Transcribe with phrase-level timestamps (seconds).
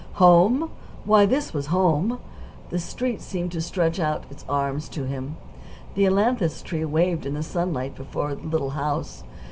[0.13, 0.71] Home!
[1.05, 2.17] Why, this WAS home.
[2.71, 5.35] The Street seemed to stretch out its arms to him.
[5.93, 9.21] The ailanthus tree waved in the sunlight before the little house.